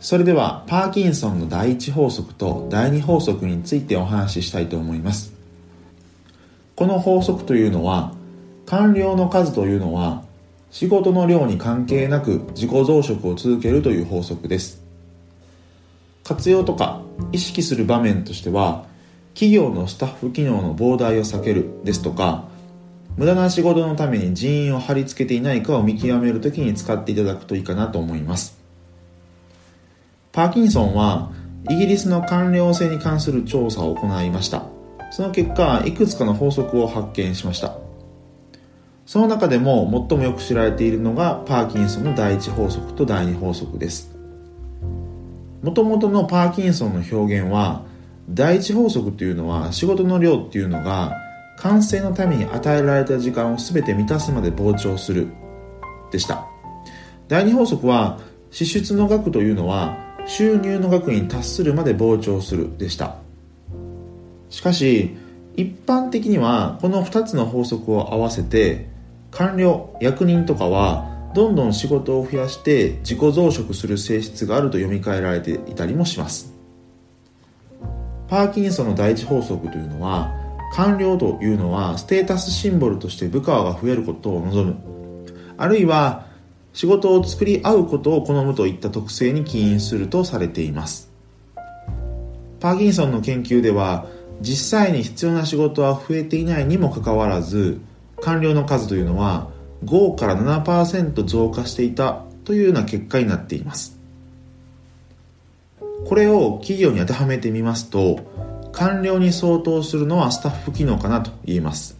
[0.00, 5.32] それではパーキンソンの第一法則と第二法則についてお話ししたいと思います。
[6.76, 8.12] この法則というのは
[8.64, 10.22] 官僚の数というのは
[10.70, 14.84] 仕事の量に関係なく自己増殖を続けるという法則です。
[16.22, 17.00] 活用とか
[17.32, 18.84] 意識する場面としては
[19.34, 22.44] 企業のスタッフ機能の膨大を避けるですとか
[23.16, 28.57] 無駄な仕事のために人員を貼り付けていないかを見極めるときに使っていただくといいかなと思います。
[30.32, 31.32] パーキンソンは
[31.70, 34.64] イギリスの官僚性に関する調査を行いました。
[35.10, 37.76] その結果いくつかの法則を発見しました。
[39.06, 44.14] その中でも最もよく知られているのがパーキンソンの第一法則と第二法則です。
[45.62, 47.84] もともとのパーキンソンの表現は
[48.28, 51.16] 第一法則というのは仕事の量っていうのが
[51.56, 55.28] 完成のために与えられた時間を全て満たすまで膨張する
[56.12, 56.46] でした。
[57.28, 58.20] 第二法則は
[58.50, 63.16] 支出の額というのは収入の額に達するまで膨張するでした。
[64.50, 65.16] しかし
[65.56, 68.88] 一般的にはこの2つの法則を合わせて
[69.30, 76.54] 官僚役人とかはどんどん仕事を増やして自己増殖する性質があると読み替えられていたりもします。
[78.28, 80.34] パーキンソンの第一法則というのは
[80.74, 84.76] 官僚というのはステータスシンボルとして部下が増えることを望む。
[85.56, 86.27] あるいは
[86.78, 91.10] 仕事を作り合うことを好むといった特性に起因するとされています。
[92.60, 94.06] パーキンソンの研究では
[94.40, 97.80] 実際に必要な仕事は増えていないにもかかわらず
[98.20, 99.50] 官僚の数というのは
[99.86, 103.98] 5から7%増加していたというような結果になっています。
[106.06, 108.20] これを企業に当てはめてみますと
[108.70, 111.98] 官僚に相当するのはスタッフ機能かなと言えます。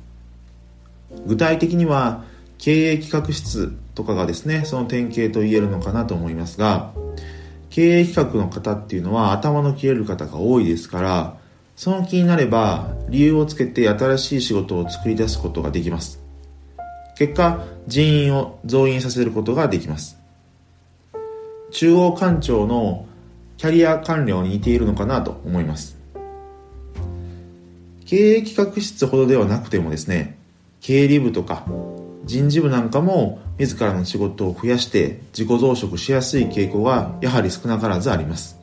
[1.26, 2.22] 具体的には
[2.58, 6.92] 経営企画室とかがですねその典型と言えるのかなと思いますが
[7.68, 11.36] 経営企画の方っていうのは頭の切れる方が多いですから
[11.74, 16.20] その気になれば理由をつけて新しい仕事を作り出すことができます。
[17.16, 20.18] 結果人員を増員させることができます。
[21.70, 23.06] 中央官庁の
[23.58, 25.96] キャリア官僚に似ているのかなと思います。
[28.06, 30.36] 経営企画室ほどではなくてもですね
[30.80, 31.64] 経理部とか
[32.24, 38.58] 人事部なんかも自らの仕事を増やして自己増殖しやすい傾向がやはり少なからずあります。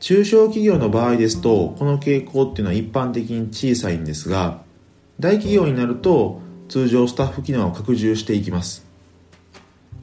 [0.00, 4.60] 中小企業の場合ですとこの傾向っていうのは一般的に小さいんですが
[5.18, 8.84] 大企業になると通常スタッフ機能を拡充していきます。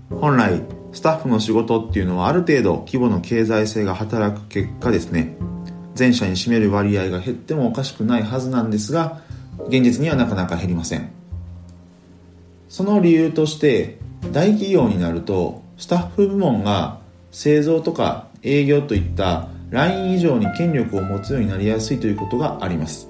[0.09, 0.61] 本来
[0.91, 5.37] スタッフの仕事っていうのはある程度規模の経済性が働く結果ですね。
[5.93, 9.21] 全社に占める割合が減ってもおかしくないはずなんですが
[9.67, 11.20] 現実にはなかなか減りません。
[12.71, 13.97] その理由として
[14.31, 23.09] 大企業になるとスタッフ部門が製造とか営業といったライン以上に権力を持つようになりやすいということがあります。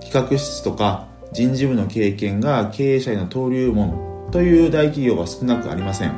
[0.00, 6.14] 企画室とか人事部の経験が経営者への登竜門という大企業は少なくありません。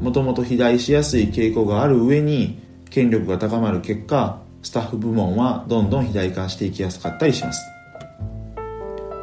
[0.00, 2.58] もともと肥大しやすい傾向がある上に
[2.88, 7.62] 権力が高まる結果スタッフ部門はどんどん肥大化していきやすかったりします。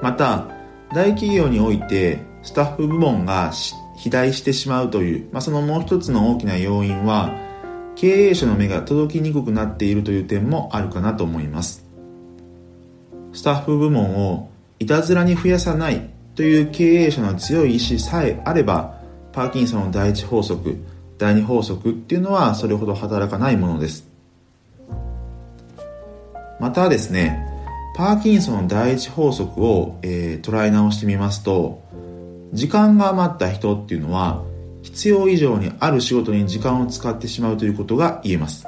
[0.03, 0.56] また
[0.94, 3.52] 大企業においてスタッフ部門が
[3.96, 7.36] 肥大してしまうという、まあ、そのもう一つの大きな要因は
[7.96, 11.84] 経営者の目が届きにくくなっているという点もあるかなと思います。
[13.34, 14.50] スタッフ部門を
[14.80, 18.96] いたずらに増やさないという経営者の強い意志さえあれば
[19.31, 20.78] パーキンソンの第一法則
[21.18, 24.08] 第二法則っていうのはそれほど働かないものです。
[26.59, 27.56] またですね
[27.97, 31.81] パーキンソン第一法則を、えー、捉え直してみますと
[32.53, 34.44] 時間が余った人っていうのは
[34.84, 38.68] 必要以上にある仕事に時間を使ってしまうということが言えます。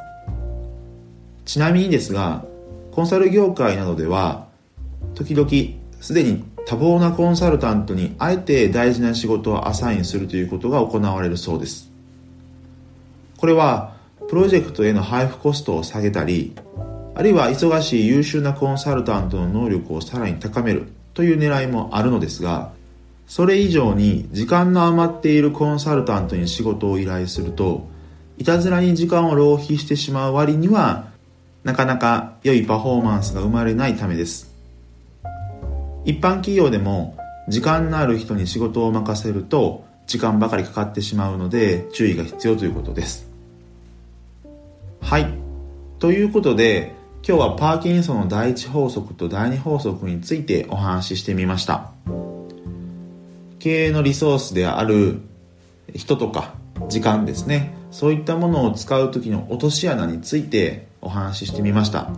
[1.45, 2.43] ちなみにですが
[2.91, 4.47] コンサル業界などでは
[5.13, 5.47] 時々
[6.01, 11.91] すでに多忙なコンサルタントにあえて大事な仕事をアサインするということが行われるそうです。
[13.37, 13.93] これは
[14.27, 16.55] プロジェクトへの配布コストを下げたり
[17.19, 22.71] あるいは忙しい優秀なコンサルタントの能力をさらに高めるという狙いもあるのですが、
[23.27, 27.89] それ以上に時間の余っているコンサルタントに仕事を依頼すると、
[28.37, 31.09] いたずらに時間を浪費してしまう割には、
[31.65, 34.55] なかなか良いパフォーマンスが生まれないためです。
[36.05, 37.17] 一般企業でも
[37.49, 43.29] 時間のある人に仕事を任せると時間ばかりかかってしまうので注意が必要ということです。
[45.01, 45.27] はい。
[45.99, 46.97] ということで、
[47.29, 51.91] 今日はパーキンソンの第一法則と第二法則についてお話ししてみました。
[53.59, 55.21] 経営のリソースである
[55.93, 56.55] 人とか
[56.87, 57.75] 時間ですね。
[57.91, 62.09] そういったものを使う時の落とし穴についてお話ししてみました。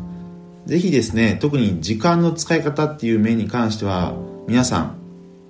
[0.66, 4.14] ぜひですね特に時間の使い方っていう面に関しては
[4.48, 4.96] 皆さん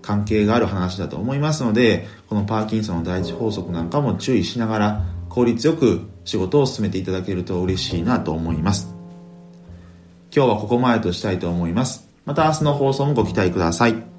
[0.01, 9.00] 関係がある話だと思いますのでこのパーキンソンの第一法則なんかも注意しながら効率よく仕事を進めていただけると嬉しいなと思います。
[10.33, 12.09] 今日はここまでとしたいと思います。
[12.25, 14.10] また明日の放送もご期待ください。